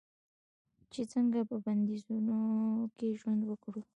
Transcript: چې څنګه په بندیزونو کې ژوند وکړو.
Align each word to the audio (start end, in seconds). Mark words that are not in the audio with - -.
چې 0.91 1.01
څنګه 1.13 1.39
په 1.49 1.55
بندیزونو 1.65 2.39
کې 2.97 3.07
ژوند 3.19 3.41
وکړو. 3.45 3.81